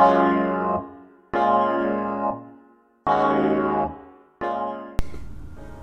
[0.00, 0.06] こ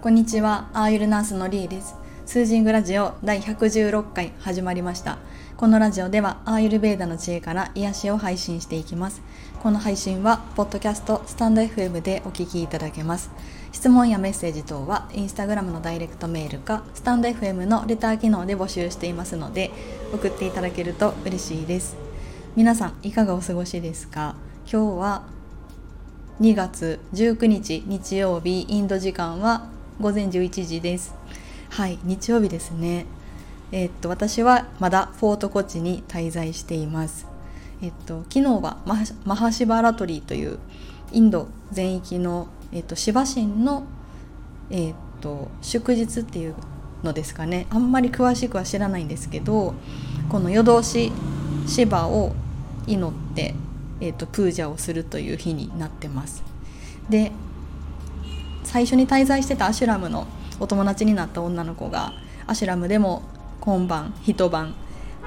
[0.09, 1.93] んにちは、アーユルナースのリーです。
[2.25, 5.19] スージングラジオ第116回始まりました。
[5.56, 9.21] このラジオではアーユルベーダの知恵から癒しを配信していきます。
[9.61, 13.29] この配信は、ポッドキャスト、スタンド FM でお聞きいただけます。
[13.71, 19.70] 質問やメッセージ等は、インスタグラムのダイレクトメールか、スタンド FM のレター機能で募集していますので、
[20.11, 22.06] 送っていただけると嬉しいです。
[22.57, 24.33] 皆さん、いかがお過ごしですか？
[24.65, 25.23] 今日は
[26.41, 29.70] 2月19日日曜日インド時間は
[30.02, 31.13] 午前11時です。
[31.70, 33.05] はい日曜日ですね。
[33.71, 37.27] え、っと私はまだフォートコチに滞在しています。
[37.84, 38.77] えっと昨日は
[39.23, 40.57] マハシバラトリーという
[41.12, 43.84] インド全域の、えっと、シバ神の、
[44.71, 46.55] えっと、祝日っていう
[47.03, 47.67] のですかね。
[47.70, 49.76] あんまり詳しくは知らないんですけど
[50.27, 51.12] この夜通し
[51.67, 52.34] シバを
[52.88, 53.54] 祈って、
[54.02, 56.44] えっと、プージャをするという日になってます。
[57.10, 57.32] で
[58.63, 60.27] 最初に滞在してたアシュラムの
[60.60, 62.13] お友達になった女の子が
[62.48, 63.21] アシュラムでも
[63.62, 64.76] 今晩一晩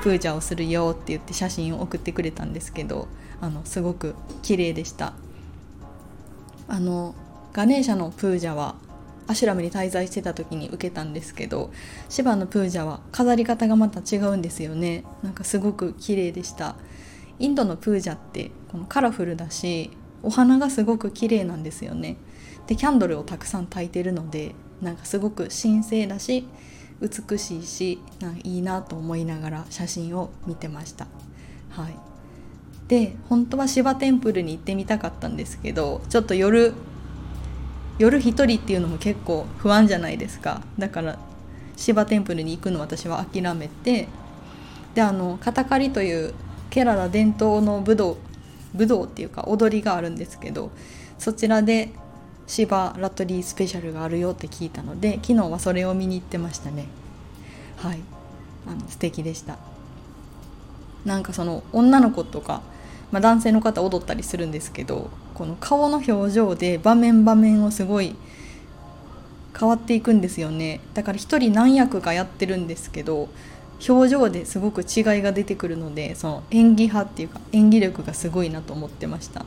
[0.02, 3.08] プージャをするよって言って写真を送ってくれたんですけど
[3.40, 5.14] あのすごく綺麗でした。
[6.68, 7.14] あの
[7.52, 8.76] ガネーシャのプージャは
[9.26, 11.70] アシュラムに滞在してた時に受けたんですけど
[12.08, 15.04] シバのプージャは飾り方がまた違うんですよね。
[15.22, 16.76] なんかすごく綺麗でした。
[17.40, 19.90] インドのプージャってこのカラフルだし
[20.22, 22.16] お花がすごく綺麗なんですよね。
[22.66, 26.46] でキャンドルをたくさん焚いてるのでなんかすごく神聖だし
[27.00, 31.06] 美しいしなんかいいなと思いながら写真を見てました。
[31.70, 31.94] はい、
[32.88, 36.74] で本当は芝テンプルに行ってみたかったんですけどちょっと夜
[37.98, 40.62] 夜一人っていうのも結構不安じゃないですか。
[40.78, 41.18] だから
[41.76, 44.08] 芝テンプルに行くの私は諦めて
[44.94, 46.34] であのカタカリという
[46.70, 48.16] ケララ伝統の武道
[48.74, 50.70] 武道っていうか踊りがあるんですけど
[51.18, 51.90] そちらで
[52.46, 56.86] シバラトリースペシャルがあるよって聞いたので昨日はそれを見に行ってましたね。
[57.76, 58.00] はい。
[58.66, 59.56] あの素敵でした。
[61.04, 62.62] なんかその女の子とか、
[63.10, 68.16] まあ、男性の方踊ったりするんですけどこの顔の表情で場面場面をすごい
[69.58, 70.80] 変わっていくんですよね。
[70.94, 73.28] だから一人何役かやってるんですけど
[73.88, 79.44] 表情ですごく違いが出てくるのでその演技派っていうか演技力がすごいなと思ってました。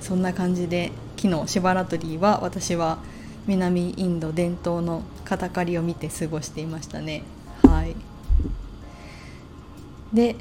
[0.00, 2.98] そんな感じで昨日シバラトリーは私は
[3.46, 7.24] 南インド伝統のカタカリを見て過ごしていましたね。
[7.64, 7.96] はい。
[10.12, 10.36] で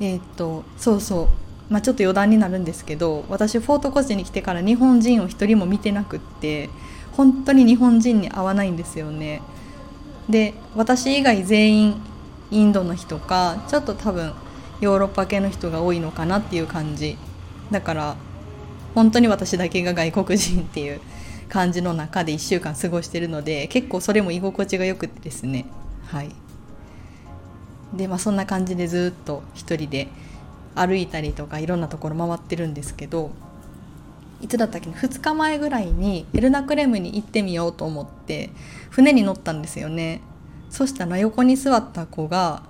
[0.00, 1.28] えー、っとそうそう。
[1.70, 6.68] まあ、ちょっと余談になるんですけど私フォートコーチに来てから日本人を一人も見てなくって
[7.12, 9.40] 本当に日本人に会わないんですよね。
[10.30, 12.02] で私以外全員
[12.50, 14.32] インドの人かちょっと多分
[14.80, 17.18] ヨーロッパ系の人が多いのかなっていう感じ。
[17.70, 18.16] だから
[18.94, 21.00] 本当に私だけが外国人っていう
[21.48, 25.66] 感じの中で1週間過ごしてるので結構それも居心地がよくてですね。
[26.06, 26.30] はい。
[27.94, 30.08] でまあそんな感じでずっと一人で
[30.74, 33.30] 歩いたりとかいろんなところ回ってるんですけど
[34.40, 38.50] いつだったっけ2日前ぐらいにエルナクレムに行ってみようと思って
[38.90, 40.22] 船に乗ったんですよね。
[40.70, 42.62] そしたら横に座った子が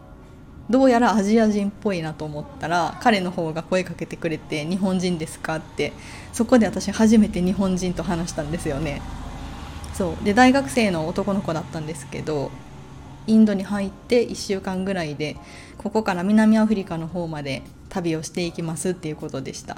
[0.70, 5.92] どうやらアジア人っぽいなと思ったら彼の方が声かけてくれて「日本人ですか?」って
[6.32, 9.02] そこで私初めて日本人と話したんですよね。
[9.94, 10.24] そう。
[10.24, 12.50] で大学生の男の子だったんですけど
[13.26, 15.36] インドに入って1週間ぐらいで
[15.76, 19.76] ここから南アフリカの方まで旅をしていきますっていうことでした。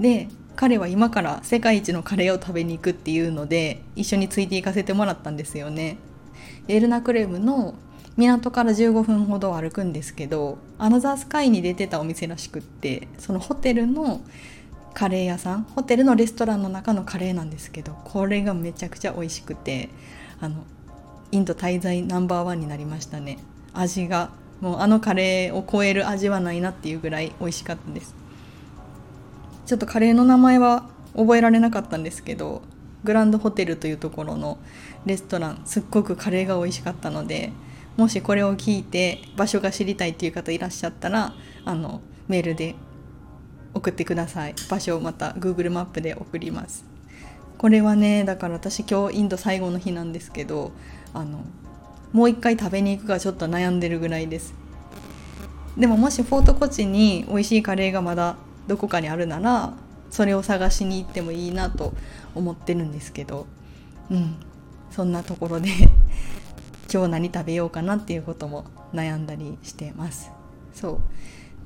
[0.00, 5.98] で彼は今から世界一のカレーを食べに行くっていうので一緒について行かせてもらったんですよね。
[6.68, 7.74] エルナクレムの
[8.16, 14.22] 港から15分ほど歩くんですけどアナザースカイに出てたお店らしくってそのホテルの
[14.94, 19.90] カレー屋さんホテルのレストランの中のカレーなんですけどこれがめちゃくちゃ美味しくて
[20.40, 20.64] あの
[21.30, 23.38] インド滞在ナンバーワンになりましたね。
[23.74, 24.30] 味が
[24.62, 28.25] もうあのカレーを超える味はないなっていうぐらい美味しかったです。
[29.66, 32.62] ちょっとカレーの名前は覚えられなかったんですけど
[33.04, 34.58] グランドホテルというところの
[35.04, 37.52] レストランすっごくカレーが美味しかったので
[37.96, 41.34] もしこれを聞いて場所が知りたいっていう方いらっしゃったら
[41.64, 42.74] あのメールで
[43.74, 44.54] 送ってください。
[44.70, 46.84] 場所をまた Google マップで送ります。
[47.58, 50.72] これはねだから私今日インド最後の日なんですけど
[51.14, 51.40] あの
[52.12, 54.54] もう一回食べに行くかちょっと悩んでるぐらいです。
[55.76, 58.36] でももしフォートコチに美味しいカレーがまだ
[58.66, 59.74] どこかにあるなら
[60.10, 61.92] それを探しに行ってもいいなと
[62.34, 63.46] 思ってるんですけど
[64.10, 64.36] うん。
[64.90, 65.68] そんなところで
[66.92, 68.64] 今日何食べようかなっていうことも
[68.94, 70.30] 悩んだりしてます。
[70.72, 70.98] そう。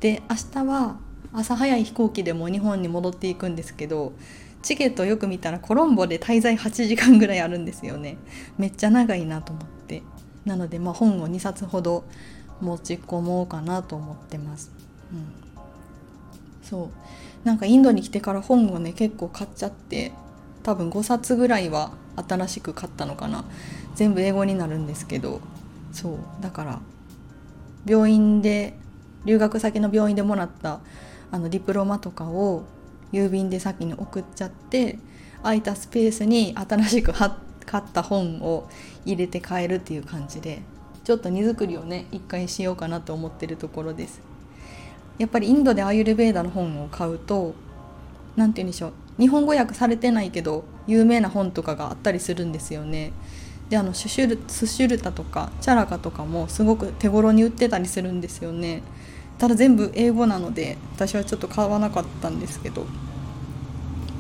[0.01, 0.97] で明日は
[1.33, 4.15] 朝早い飛行機でも日本に戻っていくんですけど
[4.63, 8.17] チケットよく見たらコロンボで滞在8時間ぐらいあるんですよね。
[8.59, 10.03] めっちゃ長いなと思って。
[10.45, 12.05] なのでまあ本を2冊ほど
[12.61, 14.71] 持ち込もうかなと思ってます、
[15.13, 15.33] うん、
[16.71, 16.89] そう。
[17.45, 20.13] なんかインドに来てから本をね結構買っちゃって
[20.63, 21.93] 多分5冊ぐらいは
[22.29, 23.45] 新しく買ったのかな。
[23.97, 25.41] 全部英語になるんですけど。
[25.93, 26.19] そう。
[26.41, 26.81] だから
[27.85, 28.75] 病院で
[29.25, 30.81] 留学先の病院でもらった
[31.33, 32.65] あのディプロマとかを
[33.13, 34.99] 郵便で先に送っちゃって
[35.43, 38.69] 空いたスペースに新しく買った本を
[39.05, 40.63] 入れて帰るっていう感じで
[41.05, 44.30] ちょっと荷造りをね一回しようかなと思ってるところです。
[45.21, 47.55] やっぱりインドでアーユルベーダの本を買うと
[48.37, 53.13] 何て言うんでしょう日本語訳されてないけど有名な本とかがあったりするんですよね。
[53.69, 58.83] であのシュシュルスシュルタとかチャラカとかもすごく手頃に売ってたりするんですよね。
[59.39, 62.87] ただ全部英語なので私はちょっと買わなかったんですけど。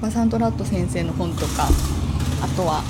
[0.02, 1.68] バサントラット先生の本とか
[2.42, 2.82] あとは、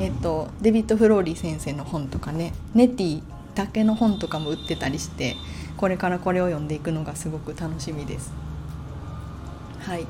[0.00, 2.52] えっと、デビッド・フローリー先生の本とかね。
[2.74, 3.22] ネティ
[3.54, 5.36] だけの本とかも売ってたりして
[5.76, 8.32] これからこれを読んでいくのがすごく楽しみです。
[9.80, 10.06] はい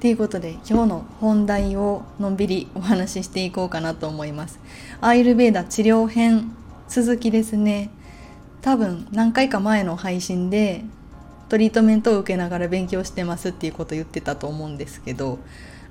[0.00, 4.60] ということで今日の本題をのんびりお話ししていこうかなと思います。
[5.00, 6.52] アイルベーダ治療編
[6.88, 7.90] 続きですね。
[8.60, 10.84] 多分何回か前の配信で
[11.48, 15.38] トリートメントを受けながら勉強してますっていうことを言ってたと思うんですけど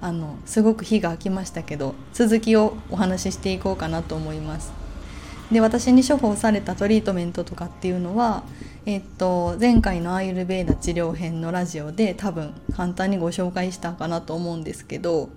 [0.02, 4.85] あのすごく日が空きましたけど続きをお話ししていこうかなと思います。
[5.52, 8.44] で私に処方されたトリートメントとかっていうのは、
[8.86, 15.30] えっと、前回のアーユルベーダ治療編のラジオで多分簡単にご紹介したかなと思うんですけど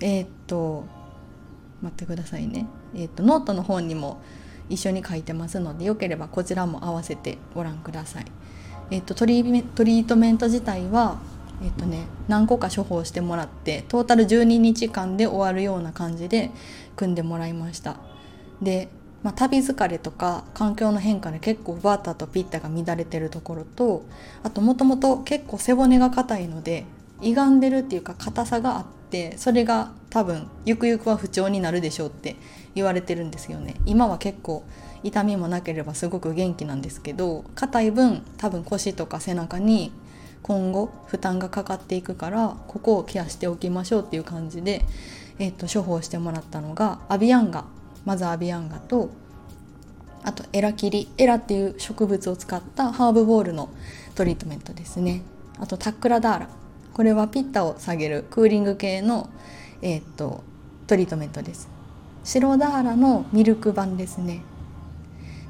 [0.00, 0.84] えっと
[1.82, 4.22] 待ってくださいね、えっと、ノートの方にも
[4.68, 8.24] 一緒に書いてますのでよければこちらも合わせてご覧ください。
[8.90, 11.18] えっと、トリトリートメント自体は、
[11.62, 16.50] えっとね、何個か処方してもらってトータル12日間で終わるような感じで
[16.94, 17.96] 組んでもらいました。
[18.60, 18.88] で、
[19.22, 24.04] まあ、旅疲れとか環境の変化で結構バータとピッタが乱れてるところと
[24.42, 26.84] あともともと結構背骨が硬いので
[27.20, 32.36] 歪んでるっていうか硬さがあってそれが多分ゆくゆくは不調になるでしょうって
[32.74, 33.76] 言われてるんですよね。
[33.86, 34.64] 今は結構
[35.04, 39.92] 痛みもなければすごく元気なんですけど硬い分多分腰とか背中に
[40.42, 44.84] 今後負担がかかっていくからここをケアしておきましょうっていう感じで、
[45.38, 47.64] えー、と処方してもらったのがアビアンガ
[48.04, 49.10] まずアビアンガと
[50.24, 53.68] あとエラキリエラっていう植物を使ったハーブボールの
[54.14, 55.22] トリートメントですね。
[55.58, 56.48] あとタックラダーラ。
[56.94, 59.30] これはピッタを下げるクーリング系の、
[59.80, 60.44] えー、っと
[60.86, 61.68] トリートメントです。
[62.22, 64.42] シロダーラのミルク版ですね。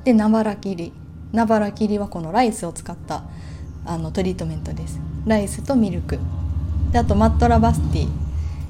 [0.05, 0.93] でナバラキリ。
[1.33, 3.25] ナバラキリはこのライスを使った
[3.85, 5.01] あのトリートメントです。
[5.27, 6.19] ライスとミルク。
[6.93, 8.09] であとマートラバスティ。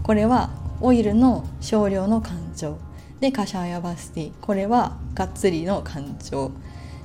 [0.02, 0.50] これは
[0.81, 2.76] オイルの少量の浣腸
[3.22, 4.32] でカシャーヤバスティ。
[4.40, 6.50] これはがっつりの浣腸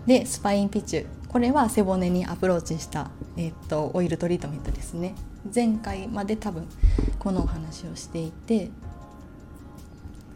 [0.08, 1.06] でスパインピチュ。
[1.30, 5.14] これは背骨にアプローチした、え、っとオイルトリートメントですね。
[5.54, 6.68] 前回まで多分
[7.20, 8.72] このお話をしていて。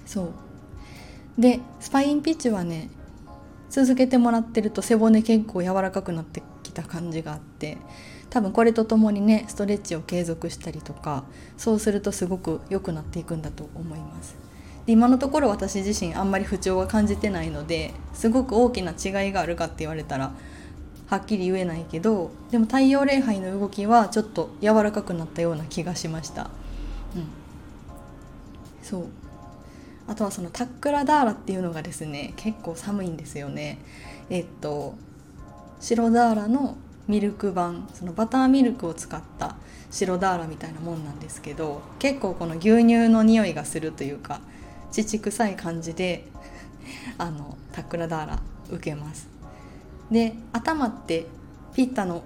[0.06, 1.42] そう。
[1.42, 2.92] でスパインピッチはね
[3.72, 7.80] 続けてもらってると背骨結構柔らかくなってきた感じがあって。
[8.30, 11.24] 多分これとともにねストレッチを継続したりとか
[11.58, 14.51] そうするとすごく良くなっていくんだと思います。
[14.92, 20.32] 今のところ私自身あんまり不調は感じてないのですごく大きな違いがあるかって言われたら
[21.08, 26.50] はっきり言えないけどでも太陽礼拝の動きはちょっと柔らかくなったような気がしました。
[27.16, 27.28] うん。
[28.82, 29.06] そう。
[30.08, 33.80] あとはそのタックラダーラっていうのがですね結構寒いんですよね。
[34.30, 34.96] えっと
[35.82, 39.56] 白ダーラのミルク版そのバターミルクを使った
[39.90, 44.40] 白ダーラみたいなもんなんですけど結構この牛乳の匂いがするというか
[44.92, 46.28] 乳臭い感じで
[47.18, 49.30] あのタックラダーラ受けます。
[50.12, 51.28] で頭って
[51.74, 52.24] ピッタの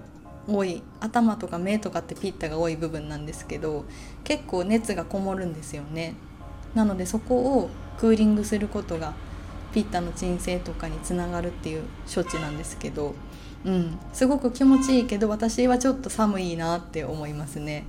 [0.48, 3.84] 多い頭とか目とかってピッタが多い部分なんですけど
[4.24, 6.14] 結構熱がこもるんですよね。
[6.74, 9.14] なのでそこをクーリングすることが
[9.72, 13.14] ピッタの鎮静とかにつながるっていう処置なんですけど
[13.64, 13.98] うん。
[14.12, 17.84] すごく気持ちいいけど私はちょっと寒いなって思いますね。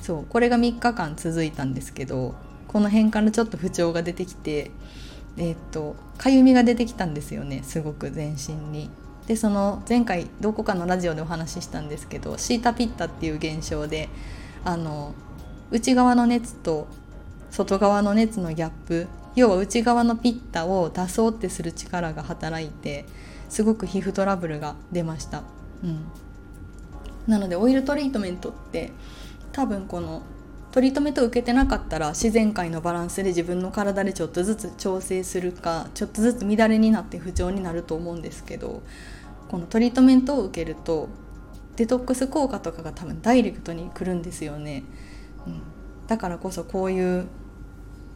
[0.00, 0.26] そう。
[0.28, 2.34] これが3日間続いたんですけど
[2.68, 4.70] この辺からちょっと不調が出てきて
[5.36, 8.90] えー、っとかゆみが出てきたんですよねすごく全身に。
[9.26, 14.08] でその前回どこかのラジオでお話ししたんですけどシータピッタっていう現象で
[14.64, 15.12] あの
[15.70, 16.86] 内側の熱と
[17.50, 23.04] 外側の熱のギャップ要は内側のピッタを出そうってする力が働いて
[23.50, 25.42] すごく皮膚トラブルが出ました。
[25.84, 26.04] うん
[27.26, 28.90] なのでオイルトリートメントって
[29.52, 30.22] 多分この
[30.70, 38.82] トリートメントを受けてなかったら自然界のバランスで自分の体でちょっとずつ調整するかちょっとずつ乱れになって不調になると思うんですけど
[39.48, 41.08] このトリートメントを受けると
[41.76, 44.84] デトックス効果とかが多分ダイレクトに来るんですよね、
[45.46, 45.62] うん、
[46.06, 47.28] だからこそこういう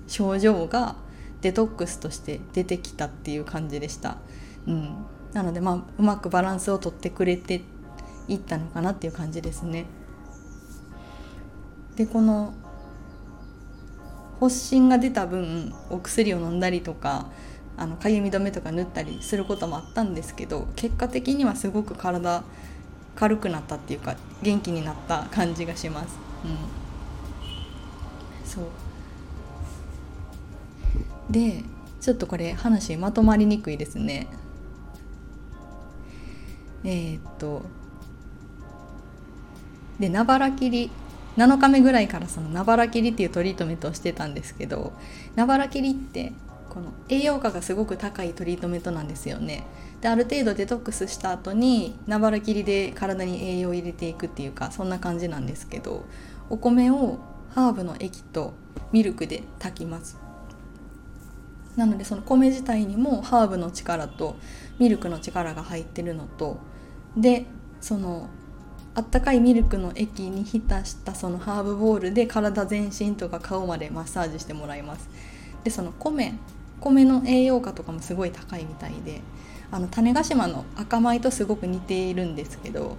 [0.09, 0.97] 症状が
[1.40, 4.18] デトックスとして出てきたっていう感じでした、
[4.66, 7.62] うん、なのでまあうまくバランスをとってくれて
[8.28, 9.87] いったのかなっていう感じですね。
[11.97, 12.55] でこの
[14.41, 17.27] 発疹が出た分お薬を飲んだりとか
[17.77, 22.43] あのかゆみ止めとか塗ったりすることもあったんですけど結果的にはすごく体
[23.15, 26.19] 軽くなったっていうか元気になった感じがします。
[26.45, 26.57] うん、
[28.49, 28.65] そう
[31.31, 31.63] で
[32.01, 34.27] ちょっとこれ話まとまりにくいですね。
[36.85, 37.63] えー、っと
[40.01, 40.91] でなばら切り
[41.37, 44.93] 7日目ぐらいからそのなばら切りっていうトリートメントをしてたんですけど
[45.35, 46.33] なばら切りって
[46.69, 49.67] この栄養価がすごく高いトリートメントなんですよね。
[50.01, 56.05] である程度デトックスした後になばら切りで体に栄養を入れていくっていうかそんな感じなんですけど
[56.49, 57.19] お米を
[57.55, 58.55] ハーブの液と
[58.91, 60.19] ミルクで炊きます。
[61.77, 64.37] なのでその米自体にもハーブの力と
[64.79, 66.59] ミルクの力が入ってるのと
[67.17, 67.47] で
[67.81, 68.29] その
[68.95, 75.09] あったかいミルクの液に浸したそのハーブボールで体全身とか顔までマッサージしてもらいます。
[75.65, 76.35] でその米。
[76.81, 79.21] 米の栄養価とかもすごい高いみたいで
[79.71, 82.97] あの種子島の赤米とすごく似ているんですけど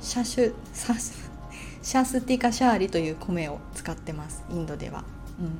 [0.00, 4.44] シャシュサシャスティカシャーリという米を使ってます。
[4.50, 5.04] インドでは、
[5.40, 5.58] うん、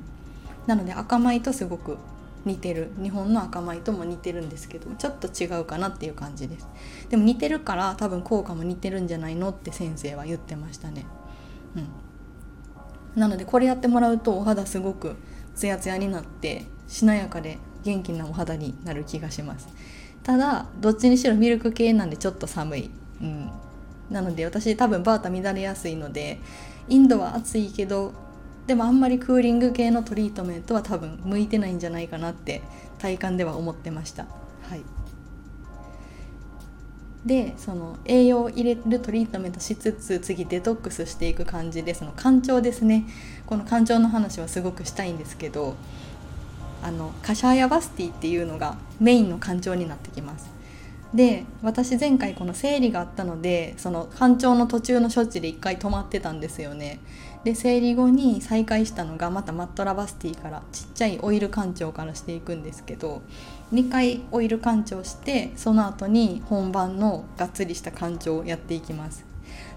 [0.67, 1.97] なので赤米とすごく
[2.45, 2.91] 似てる。
[3.01, 6.67] 日本の赤米とも似てるんですけどちょっと違うかなっていう感じです。
[7.09, 11.05] でも似てるから多分効果も似てるんじゃないのって先生は言ってましたね。
[11.75, 13.19] うん。
[13.19, 15.15] なのでこれやってもらうとお肌すごく
[15.55, 19.67] ツヤツヤになってしなやかで元気なお肌になる気がします。
[20.23, 23.49] ただどっちにしろミルク系なんでちょっと寒い、うん、
[24.09, 26.39] なので私多分バータ乱れやすいので
[26.87, 28.13] インドは暑いけど
[28.67, 32.61] でもあんまりクーリング系のトリートメントは多分向いてないんじゃないかなって
[32.99, 34.25] 体感では思ってました。
[34.69, 34.83] はい。
[37.25, 43.05] でその栄養を入れるトリートメントしつつ次デトックスしていく感じでその干潮ですね。
[43.45, 45.75] この干潮の話はすごくしたいんですけど
[46.81, 50.49] あのカシャーヤバスティっていうのがメインの干潮になってきます。
[51.13, 56.99] で私前回この生理があったのでその干潮の途中の処置で1回止まってたんですよね
[57.43, 63.23] で生理後に再開したのがまたマットラバスティからちっちゃいオイル干潮からしていくんですけど
[63.73, 69.25] 2回オイル干潮してその後に本番のがっつりした干潮をやっていきます。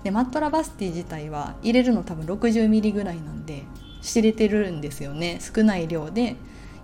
[0.02, 3.64] でマットラバスティ自体は入れるの多分 60ml ぐらいなんで
[4.02, 5.38] 知れてるんですよね。
[5.40, 6.36] 少ない量で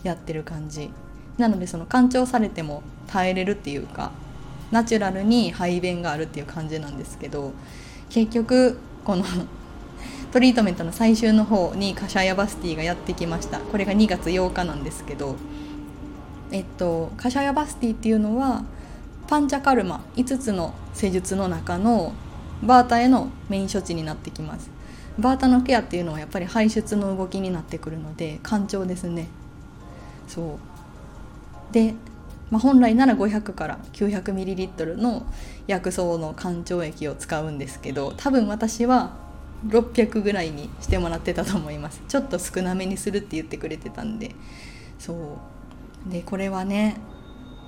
[0.03, 0.91] やってる感じ。
[1.37, 4.13] なのでその干潮されても耐えれるっていうか
[4.71, 7.53] ナチュラルに排便があるっていう感じなんですけど
[8.09, 9.25] 結局この
[10.33, 13.59] トリートメントの最終の方にカシャヤバスティがやってきました。
[13.59, 15.35] これが2月8日なんですけど
[16.53, 18.65] えっとカシャヤバスティっていうのは
[19.27, 22.13] パンチャカルマ5つの施術の中の
[22.63, 24.71] バータへのメイン処置になってきます。
[25.19, 29.27] バータのケアっていうのはやっぱり排出の動きになってくるので干潮ですね。
[30.29, 30.59] そ
[31.71, 31.75] う。
[31.75, 31.95] で、
[32.51, 35.27] まあ、本来なら500から 900ml の
[35.67, 39.30] 薬草の干潮液を使うんですけど多分私は
[39.67, 42.03] 600ぐらいにしてもらってたと思います。
[42.09, 44.35] ちょっと少なめにするって言ってくれてたんで。
[44.99, 46.11] そう。
[46.11, 46.97] でこれはね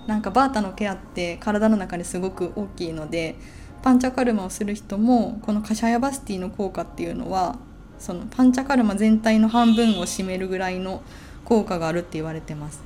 [0.07, 3.37] なんかバータのケアって体の中ですごく大きいので
[3.83, 7.59] パンチャカルマをする人もこのカシャヤバスティの効果っていうのは
[7.99, 11.03] そのパンチャカルマ全体の半分を占めるぐらいの
[11.45, 12.83] 効果があるって言われてます。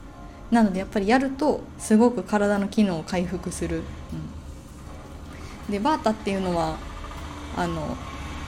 [0.51, 3.83] なのでやっぱりやるとすごく体の機能を回復する、
[5.69, 6.77] うん、でバータっていうのは
[7.57, 7.97] あの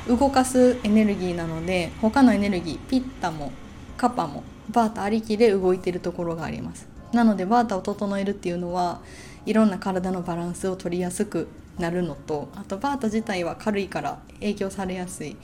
[0.08, 3.52] 動かすエネルギーなので他のエネルギーピッタも
[3.96, 6.88] カパもバータありきで動いてるところがあります。
[7.12, 9.00] なのでバータを整えるっていうのは
[9.46, 11.48] いろんな体のバランスを取りやすく
[11.78, 15.36] なるのとあとバータ自体は軽いから影響されやすい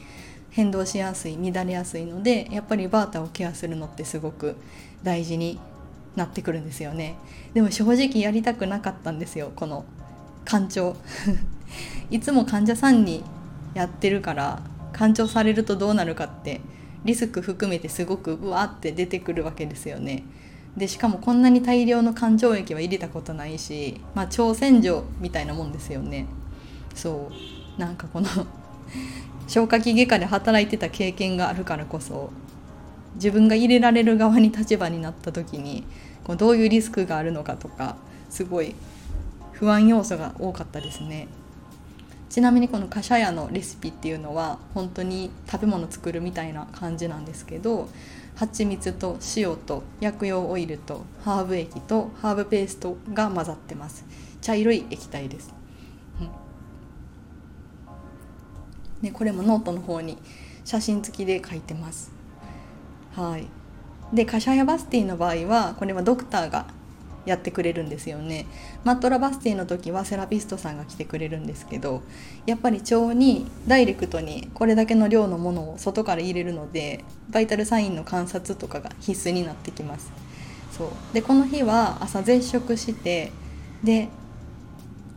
[0.51, 4.57] 変動しやすい乱れやすいのでやっぱりバータをケアするのってすごく
[5.03, 5.59] 大事に
[6.17, 7.17] なってくるんですよね。
[7.55, 9.85] でも正直やりたくなかったんですよこの
[10.45, 10.97] 干潮
[12.11, 13.25] いつも患者さんに
[13.75, 14.63] やってるから
[14.93, 16.61] 干潮されるとどうなるかって
[17.05, 20.25] リスク含めてすごくうわって出てくるわけですよね。
[20.77, 26.27] でしかもこんなに大量の干潮液は入れたことないし、まあ、超洗浄みたいなもんですよね。
[26.95, 27.31] そ
[27.77, 28.29] うなんかこの
[29.47, 32.31] 消化器外科で働いてた経験があるからこそ
[33.17, 35.85] 自分が入れられる側に立場になった時に
[36.25, 37.97] こうどういうリスクがあるのかとか
[38.31, 38.75] すごい
[39.53, 41.29] 不安要素が多かったですね
[42.35, 47.89] ちなみにこのカシャヤのレシピっていうのは本当に食べ物作るみたいな感じなんですけど
[48.35, 54.05] 蜂蜜と塩と薬用オイルとハーブ液とハーブペーストが混ざってます。
[54.41, 55.55] 茶色い液体です、
[56.21, 56.29] うん。
[59.03, 60.19] ね、これもノートの方に
[60.65, 62.11] 写真付きで書いてます。
[63.15, 63.47] はい。
[64.13, 66.67] でカシャヤバスティの場合はこれはドクターが
[67.27, 68.47] やってくれるんですよね。
[68.85, 72.03] マットラバスティの時はセラピストさんが来てくれるんですけど
[72.47, 80.13] やっぱり腸にダイレクトにこれだけの量のものを外から入れるのでバイタルサインの観察とかが必須になってきます。
[80.73, 80.89] そう。
[81.13, 83.33] でこの日は朝絶食して
[83.83, 84.09] で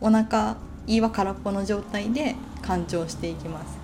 [0.00, 3.78] お腹胃は空っぽの状態で干潮していきます。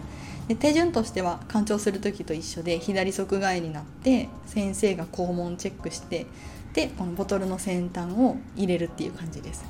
[0.48, 6.26] で手順としては干潮する時と一緒で左側外になって先生が肛門チェックして
[6.74, 9.64] でこのボトルの先端を入れるっていう感じです。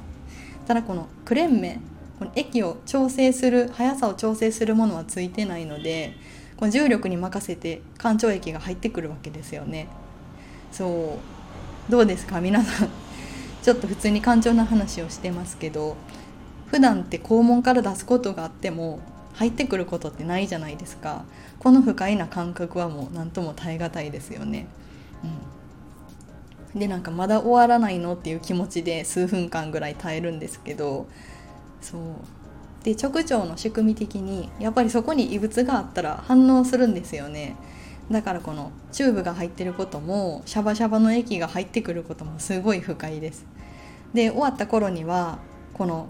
[0.67, 1.79] ただこのクレンメ
[2.19, 6.17] この液を調整する速さを調整するものはついてないので
[6.57, 9.89] この重力に任せて干潮液が入ってくるわけですよね。
[10.73, 11.19] そ
[11.89, 11.93] う。
[11.93, 12.41] どうですか？
[12.41, 12.89] 皆さん。
[13.63, 15.97] ちょっと普通に干潮の話をしてますけど
[16.69, 19.01] 普段って肛門から出すことがあっても
[19.35, 21.25] 入ってくることってないじゃないですか。
[21.59, 24.67] この不快な感覚はもう何とも耐え難いですよね、
[25.23, 25.31] うん。
[26.75, 31.07] でなんかまだ終わらないのっていう気持ちで数分間ぐらい耐えるんですけど
[31.81, 32.01] そう。
[32.85, 37.57] で直腸の仕組み的にやっぱりそこに異物があったら反応するんですよね。
[38.11, 43.47] だからこのチューブが入ってることもシャバシャバの液が入ってくることもすごい不快です。
[44.13, 45.39] で終わった頃には
[45.73, 46.09] この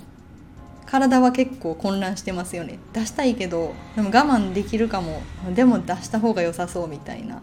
[0.86, 2.80] 体は結構混乱してますよね。
[2.92, 5.22] 出したいけどでも我慢できるかも。
[5.54, 7.40] でも出した方が良さそうみたいな。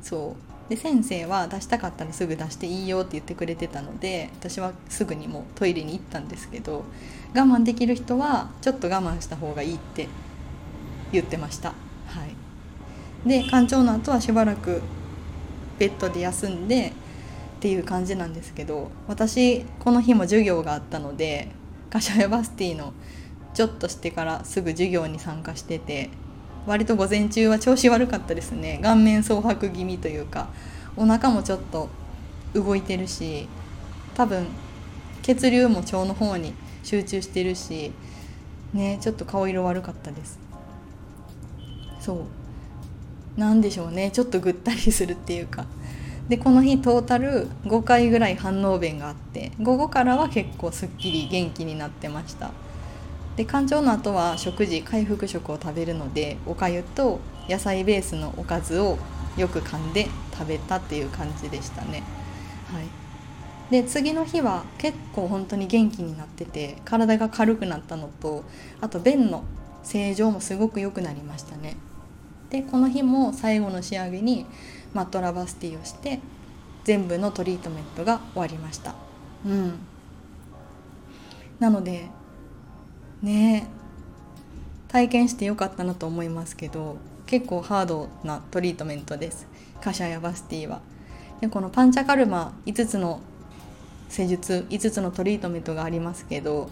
[0.00, 0.57] そう。
[0.68, 6.84] で先生は出したかったらすぐ出していいよって言ってくれてたので私はすぐにもうトイレに行ったんですけど
[7.34, 10.08] 我慢できる人はちょっと我慢した方がいいって
[11.12, 11.70] 言ってました。
[11.70, 11.74] は
[13.24, 14.82] い、で館長の後はしばらく
[15.78, 16.92] ベッドで休んで
[17.58, 21.48] っていう感じなんですけど私この日も授業があったので
[21.90, 22.92] カシャヤバスティの
[23.54, 26.10] ちょっとしてからすぐ授業に参加してて
[26.66, 28.80] 割と午前中は調子悪かったですね。
[28.82, 30.48] 顔面蒼白気味というか
[30.96, 31.88] お腹もちょっと
[32.54, 33.48] 動いてるし
[34.14, 34.46] 多分
[35.22, 37.92] 血流も腸の方に集中してるし
[38.72, 40.38] ねちょっと顔色悪かったです。
[42.00, 43.40] そう。
[43.40, 44.10] なんでしょうね。
[44.10, 45.66] ちょっとぐったりするっていうか。
[46.28, 52.50] でこの日トータル5回ぐらい反応弁があって午後からは結構すっきり元気になってました。
[53.38, 58.98] で干潮の後は食事回復食を食べるのでおかゆと野菜ベースのおかずを
[59.36, 62.02] よく噛んで食べたっていう感じでしたね。
[62.72, 62.88] はい、
[63.70, 68.42] で次の日は結構本当に元気になってて体が軽くなったのと
[68.80, 69.44] あと便の
[69.84, 71.76] 正常もすごく良くなりましたね。
[72.50, 74.46] でこの日も最後の仕上げに
[74.94, 76.18] マットラバスティをして
[76.82, 78.96] 全部のトリートメントが終わりました。
[79.46, 79.78] うん、
[81.60, 82.08] なので
[83.22, 83.66] ね。
[84.88, 89.46] 体験してよかったなと思いますけど結構ハードなトリートメントです。
[89.80, 90.80] カシャヤバスティは。
[91.40, 93.20] でこのパンチャカルマ5つの
[94.08, 96.70] 施術5つのトリートメントがありますけど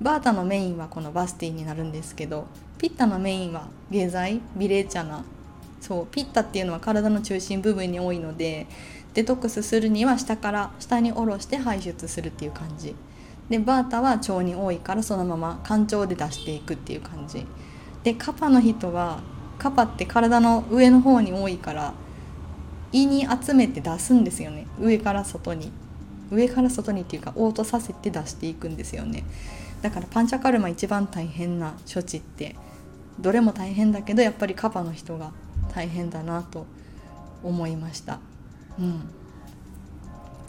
[0.00, 2.46] バータのメインはこのバスティになるんですけど
[2.78, 5.24] ピッタのメインは下剤ビレーチャナ
[5.80, 8.66] そうピッタっていうのは体の中心部分に多いので
[9.14, 12.94] デトックスするには下から下に下ろして排出するっていう感じ。
[13.48, 17.46] でバータは腸に多いからそのまま肝腸で出していくっていう感じ。
[18.04, 19.20] でカパの人は
[19.58, 21.94] カパって体の上の方に多いから
[22.92, 24.66] 胃に集めて出すんですよね。
[24.80, 25.72] 上から外に。
[26.30, 29.24] 上から外にっていうかオートさせて出していくんですよね。
[29.82, 32.56] だからパンチャカルマ一番大変な処置って
[33.18, 35.32] どれも大変だけどやっぱりカパの人が
[35.74, 36.66] 大変だなと
[37.42, 38.18] 思いました。
[38.78, 39.00] うん。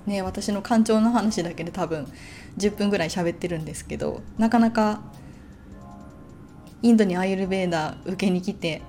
[0.10, 2.12] ね私の肝腸の話だけで多分
[2.58, 5.02] 10分ぐらい喋ってるんですけどなかなか
[6.82, 8.82] インドにアイルベーダー受けに来て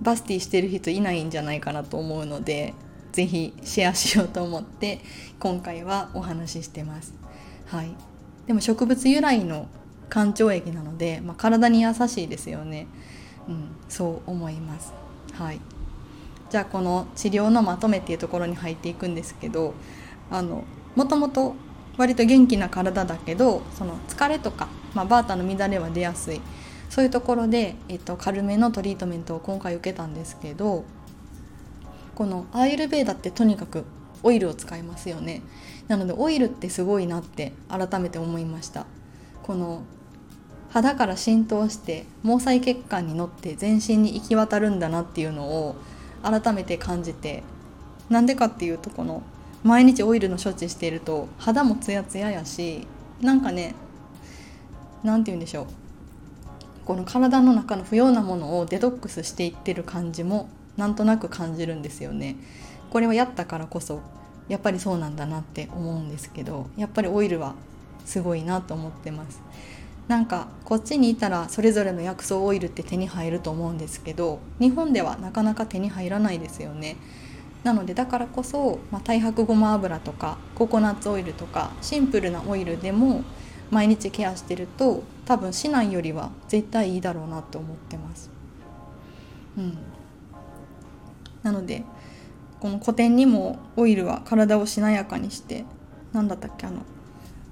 [0.00, 2.74] バスティしてる人いないんじゃないかなと思うので
[3.12, 5.00] 是非シェアしようと思って
[5.38, 7.14] 今回はお話ししてます。
[7.66, 7.94] はい、
[8.46, 9.68] でも植物由来の
[10.10, 12.86] 肝腸液なので、まあ、体に優しいですよね、
[13.48, 14.92] うん、そう思います。
[15.32, 15.60] はい、
[16.50, 19.74] じゃあこの治療のまとめっていうところに入っていくんですけど
[20.34, 20.64] あの
[20.96, 21.54] もともと
[21.96, 26.40] 割と元気な体だけどその疲れとか、まあ、バータの乱れは出やすい。
[26.90, 30.84] そういうところで、えっと、軽めのトリートメントを今回受けたんですけど
[32.14, 33.84] このアイルベーダってとにかく
[34.22, 35.42] オイルを使いますよね。
[35.88, 38.86] なのでオイルってすごいなって改めて思いました。
[39.42, 39.82] この
[40.70, 45.76] 肌から浸透して毛細血管に乗って全身に行き渡るんだなっていうのを
[46.22, 47.44] 改めて感じて
[48.08, 49.22] なんでかっていうとこの
[49.64, 52.86] 毎日オイルの処置していると肌もツヤツヤやし
[53.20, 53.74] なんかね
[55.02, 55.66] 何て言うんでしょう。
[56.84, 62.36] この体の中の不要なものをデトックスしていってる感じもなんとなく感じるんですよね。
[62.90, 64.02] これはやったからこそ
[64.48, 67.54] やっぱりそうなんだなって思うんですけどやっぱりオイルは
[68.04, 69.40] すごいなと思ってます。
[70.08, 76.96] なんかこっちにいたらそれぞれの薬草オイルって手に入ると思うんですけど日本ではなかなか手に入らないですよね。
[77.64, 83.24] なのでだからこそ、まあ、太白ごま油とかココナッツオイルとかシンプルなオイルでも
[83.70, 88.30] 毎日ケアしてると多分市内よりは絶対いいだろうなと思ってます。
[89.56, 89.78] うん、
[91.42, 91.84] なので
[92.60, 95.64] この古典にもオイルは体をしなやかにして
[96.12, 96.82] 何だったっけあの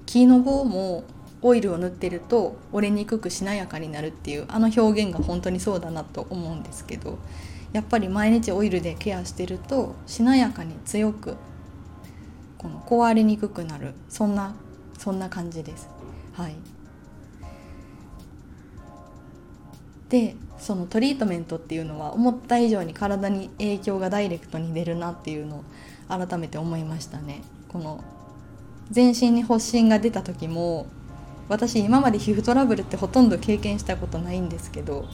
[0.05, 1.05] 木の棒も
[1.43, 7.19] オイルを塗ってると折れにくくしなやかになるっていうあの表現が本当にそうだなと思うんですけど
[7.73, 11.37] やっぱり毎日オイルでケアしてるとしなやかに強く
[12.59, 14.55] この壊れにくくなるそんな
[14.99, 15.89] そんな感じです。
[16.35, 16.55] はい、
[20.09, 25.65] でそのトリートメントっていうのは思った以上に体に影響がダイレクトに出るなっていうのを
[26.09, 27.43] 改めて思いましたね。
[27.69, 28.05] この
[28.91, 30.87] 全身に発疹が出た時も
[31.49, 35.07] 私今まで皮膚トラブルってほとんど経験したことないんですけど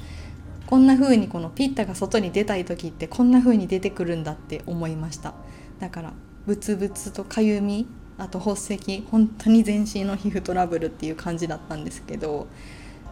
[0.69, 5.33] こんな風にこのピッタが外に出たい時ってこんな風に出てくるんだって思いました。
[5.81, 6.13] だから
[6.47, 7.87] ブツブツとかゆみ
[8.19, 12.49] あと発石本当に全身の皮膚トラブルっていう感じだったんですけど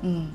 [0.05, 0.29] うん。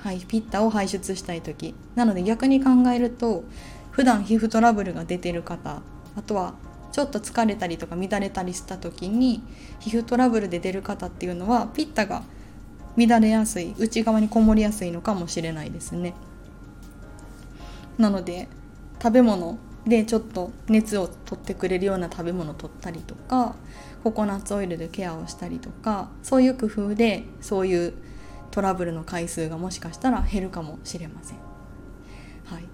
[0.00, 1.74] はい、ピッタを排出したい時。
[1.94, 3.44] なので逆に考えると
[3.90, 5.80] 普段皮膚トラブルが出てる方
[6.14, 6.56] あとは
[6.92, 9.42] ちょっと疲れたりとか乱れたりした時に
[9.80, 12.22] 皮膚トラブルで出る方っていうのはピッタが
[12.98, 16.12] 乱れやすい内側にこもりやすいのかもしれないですね。
[17.98, 18.48] なので
[19.02, 23.54] 食べ物でちょっと熱を取ってくれるような食べ物を取ったりとか
[24.02, 27.94] ココナッツオイルでケアをしたりとかそういう工夫でそういう
[28.50, 31.38] トラブルの回数がもしかしたら減るかもしれません。
[32.46, 32.64] はい、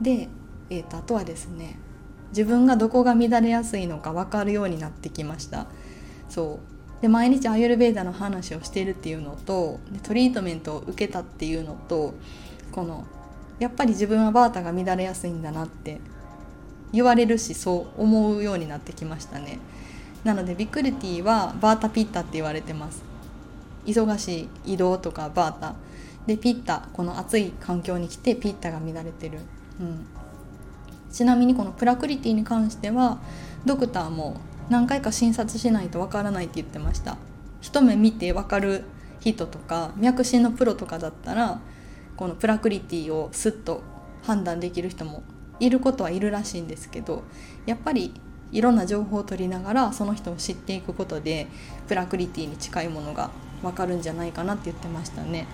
[0.00, 0.28] で、
[0.70, 1.78] えーと、あとはですね
[2.30, 5.66] 自分がどこが乱れやすいのか分かるようになってきました。
[6.28, 6.60] そ
[6.98, 12.14] うで毎日アユルベーダの話をしているっていうのとトリートメントを受けたっていうのと
[12.72, 13.06] この
[13.58, 16.00] やっぱり自分はバータが乱れやすいんだなって
[16.92, 19.58] 言われるしそう思うようになってきましたね。
[20.24, 23.02] なのでビクルティはバータピッタって言われてます。
[23.86, 25.74] 忙しい移動とかバータ。
[26.26, 29.38] でピッタこの暑い環境に来てピッタが乱れてる、
[29.80, 30.06] うん、
[31.12, 33.18] ちなみにこのプラクリティに関しては
[33.64, 37.16] ドクターも何回か診察しないとわからないって言ってました。
[37.60, 38.82] 一目見てわかる
[39.20, 41.60] 人とか脈診のプロとかだったら
[42.16, 43.82] このプラクリティをスッと
[44.22, 45.22] 判断できる人も
[45.60, 47.22] いることはいるらしいんですけど
[47.64, 48.12] やっぱり
[48.52, 51.46] いろんな情報を取りながらその人を知っていくことで
[51.88, 53.30] プラクリティに近いものが
[53.62, 55.46] わかるんじゃないかなって言ってましたね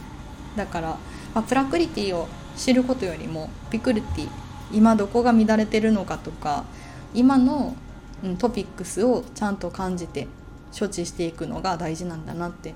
[0.56, 0.88] だから、
[1.34, 4.28] まあ、プラクリティを知ることよりもピクルティ
[4.72, 6.64] 今どこが乱れてるのかとか
[7.14, 7.76] 今の
[8.38, 10.28] トピックスをちゃんと感じて
[10.78, 12.74] 処置していくのが大事なんだなって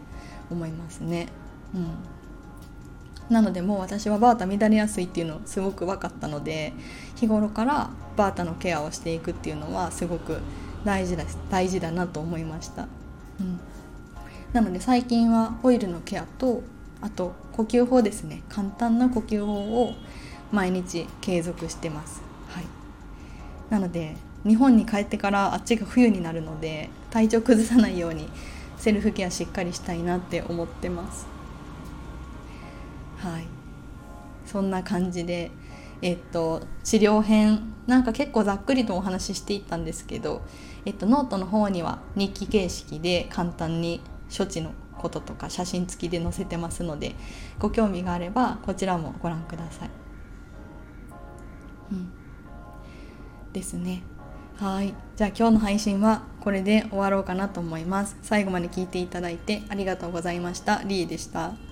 [0.50, 1.28] 思いますね。
[1.74, 1.90] うん、
[3.28, 6.72] なのでもう私はバータ乱れやすいっていうのすごく分かったので
[7.16, 10.38] 日頃からバータのケアをしていくっていうのはすごく
[10.84, 12.86] 大事だ大事だなと思いました。
[13.40, 13.58] うん、
[14.52, 16.62] なので最近はオイルのケアと
[17.00, 19.94] あと呼吸法ですね簡単な呼吸法を
[20.52, 22.22] 毎日継続してます。
[22.48, 22.64] はい、
[23.70, 28.28] なので日本に帰ってからあっちが冬になるので体調崩さないように
[28.78, 31.26] セルフケアしっかりしたいなって思ってます
[33.26, 33.46] はい。
[34.44, 35.50] そんな感じで
[36.00, 40.42] えっと治療編なんか結構ざっくりとお話ししていったんですけど、
[40.84, 44.00] えっと、ノートの方には日記形式で簡単に
[44.36, 47.14] 処置のこととか写真付きで載せてますので
[47.58, 49.90] ご興味があればこちらもご覧ください。
[51.92, 52.12] うん、
[53.52, 54.02] ですね。
[54.56, 54.94] はい。
[55.16, 58.16] じゃあ今日の配信はこれで終わろうかなと思います。
[58.22, 60.82] 最後まで聞いていただいてありがとうございました。
[60.84, 61.65] リーでした。